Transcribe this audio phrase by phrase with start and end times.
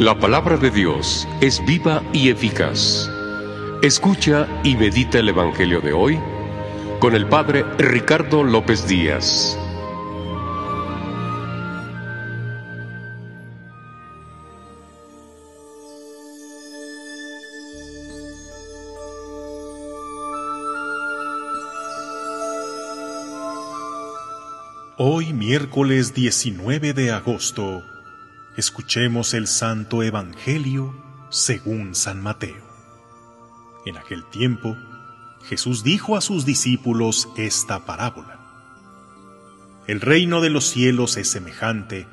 [0.00, 3.10] La palabra de Dios es viva y eficaz.
[3.82, 6.18] Escucha y medita el Evangelio de hoy
[7.00, 9.58] con el Padre Ricardo López Díaz.
[24.96, 27.82] Hoy miércoles 19 de agosto,
[28.56, 30.94] escuchemos el Santo Evangelio
[31.30, 32.68] según San Mateo.
[33.86, 34.76] En aquel tiempo,
[35.48, 38.38] Jesús dijo a sus discípulos esta parábola.
[39.86, 42.06] El reino de los cielos es semejante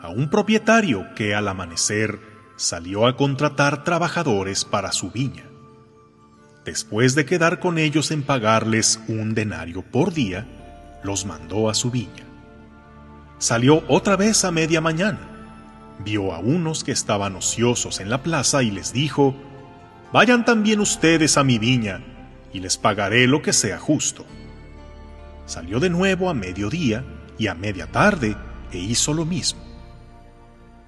[0.00, 2.20] a un propietario que al amanecer
[2.56, 5.44] salió a contratar trabajadores para su viña.
[6.64, 10.46] Después de quedar con ellos en pagarles un denario por día,
[11.02, 12.24] los mandó a su viña.
[13.38, 15.33] Salió otra vez a media mañana,
[15.98, 19.34] vio a unos que estaban ociosos en la plaza y les dijo,
[20.12, 22.00] Vayan también ustedes a mi viña,
[22.52, 24.24] y les pagaré lo que sea justo.
[25.46, 27.04] Salió de nuevo a mediodía
[27.36, 28.36] y a media tarde
[28.70, 29.60] e hizo lo mismo.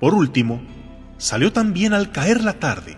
[0.00, 0.60] Por último,
[1.18, 2.96] salió también al caer la tarde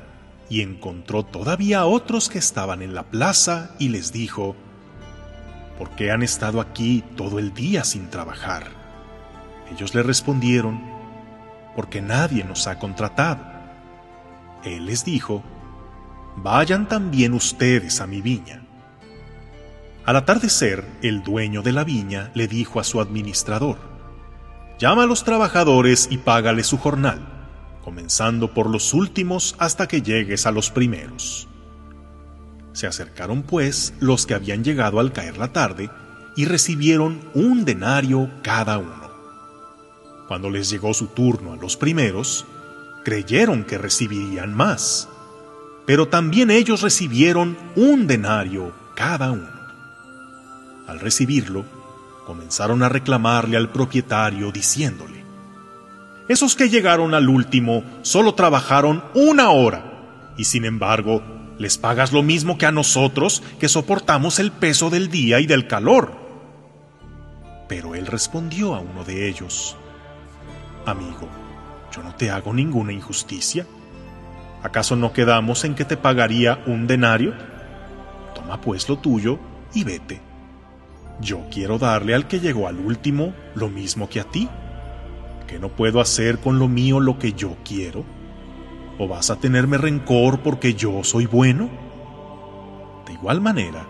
[0.51, 4.57] y encontró todavía a otros que estaban en la plaza y les dijo,
[5.79, 8.67] ¿por qué han estado aquí todo el día sin trabajar?
[9.73, 10.81] Ellos le respondieron,
[11.79, 13.39] porque nadie nos ha contratado.
[14.65, 15.45] Él les dijo,
[16.35, 18.65] vayan también ustedes a mi viña.
[20.05, 23.79] Al atardecer, el dueño de la viña le dijo a su administrador,
[24.81, 27.21] llama a los trabajadores y págale su jornal,
[27.85, 31.47] comenzando por los últimos hasta que llegues a los primeros.
[32.73, 35.91] Se acercaron pues los que habían llegado al caer la tarde
[36.35, 38.98] y recibieron un denario cada uno.
[40.29, 42.45] Cuando les llegó su turno a los primeros,
[43.05, 45.09] creyeron que recibirían más
[45.89, 49.49] pero también ellos recibieron un denario cada uno.
[50.87, 51.65] Al recibirlo,
[52.27, 55.25] comenzaron a reclamarle al propietario diciéndole,
[56.29, 61.23] Esos que llegaron al último solo trabajaron una hora, y sin embargo
[61.59, 65.69] les pagas lo mismo que a nosotros que soportamos el peso del día y del
[65.69, 66.13] calor.
[67.67, 69.75] Pero él respondió a uno de ellos,
[70.91, 71.29] Amigo,
[71.95, 73.67] yo no te hago ninguna injusticia
[74.63, 77.33] ¿Acaso no quedamos en que te pagaría un denario?
[78.35, 79.39] Toma pues lo tuyo
[79.73, 80.21] y vete.
[81.21, 84.49] Yo quiero darle al que llegó al último lo mismo que a ti.
[85.47, 88.05] ¿Que no puedo hacer con lo mío lo que yo quiero?
[88.99, 91.71] ¿O vas a tenerme rencor porque yo soy bueno?
[93.07, 93.87] De igual manera,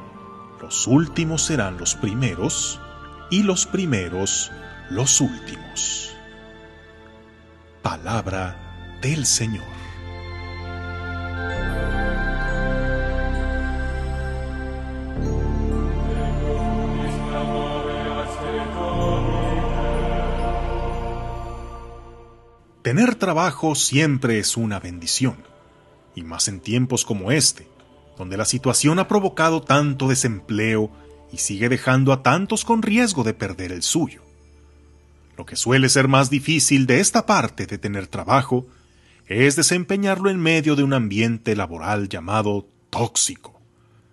[0.61, 2.79] los últimos serán los primeros
[3.31, 4.53] y los primeros
[4.91, 6.18] los últimos.
[7.89, 8.55] Palabra
[9.01, 9.65] del Señor.
[22.83, 25.43] Tener trabajo siempre es una bendición,
[26.15, 27.67] y más en tiempos como este,
[28.19, 30.91] donde la situación ha provocado tanto desempleo
[31.33, 34.28] y sigue dejando a tantos con riesgo de perder el suyo.
[35.39, 38.67] Lo que suele ser más difícil de esta parte de tener trabajo
[39.29, 43.61] es desempeñarlo en medio de un ambiente laboral llamado tóxico,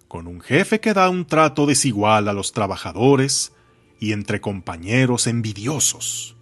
[0.07, 3.54] con un jefe que da un trato desigual a los trabajadores
[4.00, 6.36] y entre compañeros envidiosos.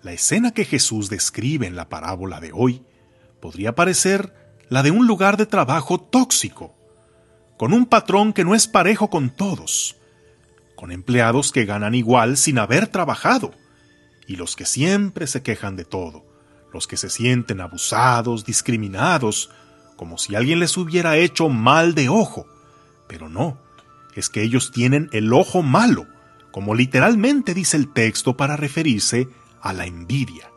[0.00, 2.84] La escena que Jesús describe en la parábola de hoy
[3.40, 4.32] podría parecer
[4.68, 6.76] la de un lugar de trabajo tóxico,
[7.56, 9.96] con un patrón que no es parejo con todos,
[10.76, 13.52] con empleados que ganan igual sin haber trabajado,
[14.28, 16.24] y los que siempre se quejan de todo,
[16.72, 19.50] los que se sienten abusados, discriminados,
[19.96, 22.46] como si alguien les hubiera hecho mal de ojo.
[23.08, 23.58] Pero no,
[24.14, 26.06] es que ellos tienen el ojo malo,
[26.50, 29.28] como literalmente dice el texto para referirse
[29.60, 30.50] a la envidia.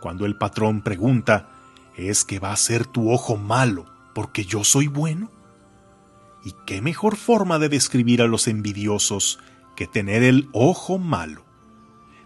[0.00, 1.50] Cuando el patrón pregunta,
[1.96, 5.30] ¿es que va a ser tu ojo malo porque yo soy bueno?
[6.44, 9.38] ¿Y qué mejor forma de describir a los envidiosos
[9.78, 11.44] que tener el ojo malo?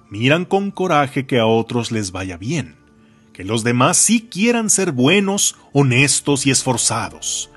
[0.08, 2.76] Miran con coraje que a otros les vaya bien,
[3.34, 7.50] que los demás sí quieran ser buenos, honestos y esforzados.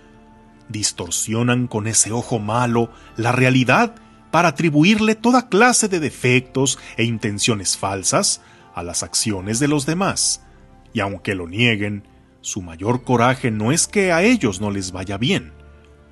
[0.68, 3.95] Distorsionan con ese ojo malo la realidad
[4.31, 8.42] para atribuirle toda clase de defectos e intenciones falsas
[8.74, 10.44] a las acciones de los demás.
[10.92, 12.06] Y aunque lo nieguen,
[12.42, 15.53] su mayor coraje no es que a ellos no les vaya bien,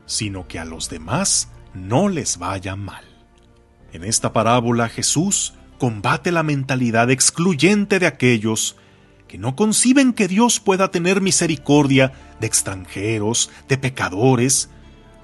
[0.06, 3.13] sino que a los demás no les vaya mal.
[3.94, 8.76] En esta parábola Jesús combate la mentalidad excluyente de aquellos
[9.28, 14.70] que no conciben que Dios pueda tener misericordia de extranjeros, de pecadores,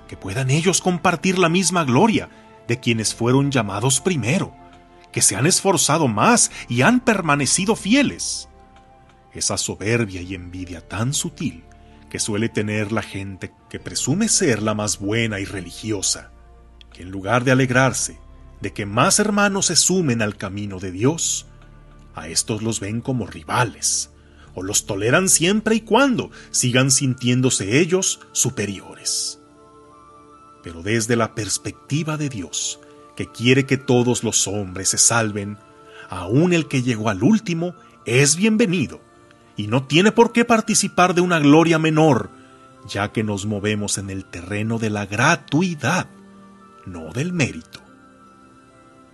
[0.08, 2.30] que puedan ellos compartir la misma gloria
[2.68, 4.56] de quienes fueron llamados primero,
[5.12, 8.50] que se han esforzado más y han permanecido fieles.
[9.34, 11.64] Esa soberbia y envidia tan sutil
[12.12, 16.32] que suele tener la gente que presume ser la más buena y religiosa,
[16.94, 18.18] que en lugar de alegrarse
[18.62, 21.46] de que más hermanos se sumen al camino de Dios,
[22.16, 24.10] a estos los ven como rivales,
[24.54, 29.40] o los toleran siempre y cuando sigan sintiéndose ellos superiores.
[30.64, 32.80] Pero desde la perspectiva de Dios,
[33.16, 35.58] que quiere que todos los hombres se salven,
[36.10, 37.76] aun el que llegó al último
[38.06, 39.00] es bienvenido,
[39.56, 42.30] y no tiene por qué participar de una gloria menor,
[42.88, 46.08] ya que nos movemos en el terreno de la gratuidad,
[46.86, 47.79] no del mérito.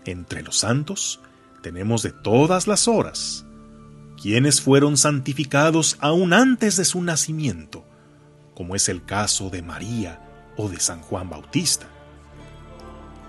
[0.06, 1.20] Entre los santos
[1.62, 3.46] tenemos de todas las horas,
[4.22, 7.84] quienes fueron santificados aún antes de su nacimiento,
[8.54, 10.22] como es el caso de María
[10.58, 11.88] o de San Juan Bautista.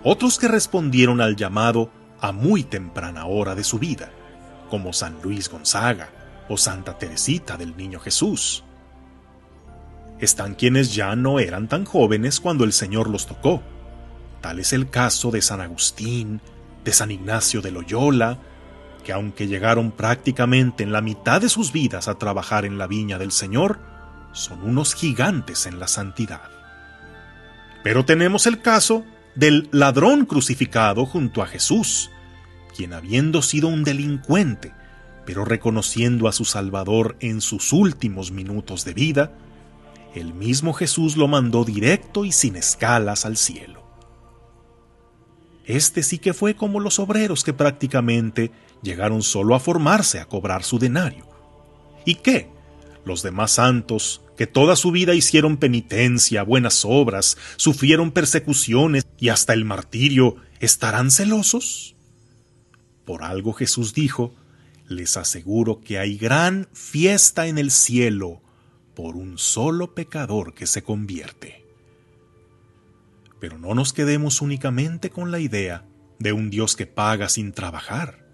[0.04, 1.90] Otros que respondieron al llamado
[2.20, 4.10] a muy temprana hora de su vida,
[4.70, 6.10] como San Luis Gonzaga,
[6.48, 8.64] o Santa Teresita del Niño Jesús.
[10.20, 13.62] Están quienes ya no eran tan jóvenes cuando el Señor los tocó.
[14.40, 16.40] Tal es el caso de San Agustín,
[16.86, 18.38] de San Ignacio de Loyola,
[19.04, 23.18] que aunque llegaron prácticamente en la mitad de sus vidas a trabajar en la viña
[23.18, 23.80] del Señor,
[24.32, 26.48] son unos gigantes en la santidad.
[27.82, 29.04] Pero tenemos el caso
[29.34, 32.10] del ladrón crucificado junto a Jesús,
[32.74, 34.72] quien habiendo sido un delincuente,
[35.24, 39.32] pero reconociendo a su Salvador en sus últimos minutos de vida,
[40.14, 43.85] el mismo Jesús lo mandó directo y sin escalas al cielo.
[45.66, 48.52] Este sí que fue como los obreros que prácticamente
[48.82, 51.26] llegaron solo a formarse a cobrar su denario.
[52.04, 52.48] ¿Y qué?
[53.04, 59.54] Los demás santos, que toda su vida hicieron penitencia, buenas obras, sufrieron persecuciones y hasta
[59.54, 61.96] el martirio, ¿estarán celosos?
[63.04, 64.34] Por algo Jesús dijo,
[64.88, 68.40] les aseguro que hay gran fiesta en el cielo
[68.94, 71.65] por un solo pecador que se convierte.
[73.46, 75.84] Pero no nos quedemos únicamente con la idea
[76.18, 78.26] de un Dios que paga sin trabajar.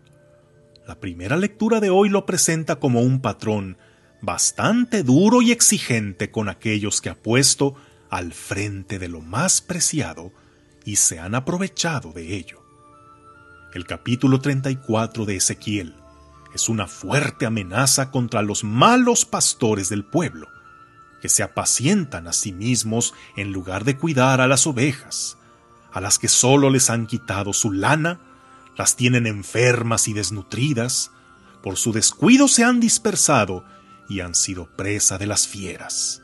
[0.86, 3.77] La primera lectura de hoy lo presenta como un patrón
[4.22, 7.75] bastante duro y exigente con aquellos que ha puesto
[8.08, 10.32] al frente de lo más preciado
[10.86, 12.63] y se han aprovechado de ello.
[13.75, 15.94] El capítulo 34 de Ezequiel
[16.55, 20.48] es una fuerte amenaza contra los malos pastores del pueblo,
[21.22, 25.38] que se apacientan a sí mismos en lugar de cuidar a las ovejas,
[25.93, 28.20] a las que solo les han quitado su lana,
[28.76, 31.12] las tienen enfermas y desnutridas,
[31.62, 33.64] por su descuido se han dispersado
[34.08, 36.22] y han sido presa de las fieras.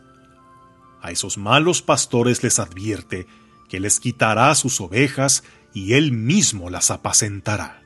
[1.00, 3.26] A esos malos pastores les advierte
[3.71, 7.83] que les quitará sus ovejas y él mismo las apacentará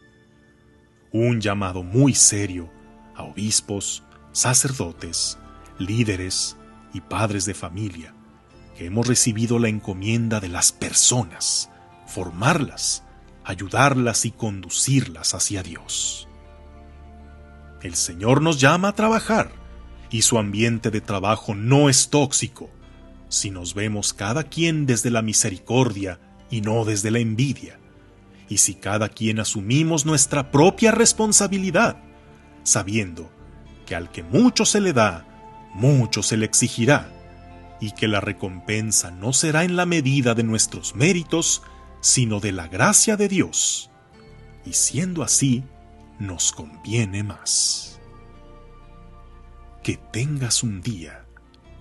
[1.13, 2.71] un llamado muy serio
[3.15, 4.03] a obispos,
[4.33, 5.39] sacerdotes,
[5.79, 6.57] líderes
[6.93, 8.15] y padres de familia,
[8.77, 11.71] que hemos recibido la encomienda de las personas,
[12.07, 13.05] formarlas,
[13.45, 16.29] ayudarlas y conducirlas hacia Dios.
[17.83, 19.53] El Señor nos llama a trabajar
[20.11, 22.71] y su ambiente de trabajo no es tóxico
[23.29, 26.21] si nos vemos cada quien desde la misericordia
[26.51, 27.79] y no desde la envidia
[28.53, 31.97] y si cada quien asumimos nuestra propia responsabilidad,
[32.65, 33.31] sabiendo
[33.87, 35.27] que al que mucho se le da,
[35.75, 37.11] mucho se le exigirá,
[37.81, 41.63] y que la recompensa no será en la medida de nuestros méritos,
[42.01, 43.91] sino de la gracia de Dios.
[44.65, 45.65] Y siendo así,
[46.19, 48.01] nos conviene más.
[49.83, 51.27] Que tengas un día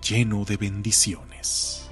[0.02, 1.91] lleno de bendiciones.